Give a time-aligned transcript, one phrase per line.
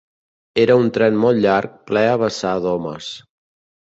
[0.61, 3.11] Era un tren molt llarg, ple a vessar d'homes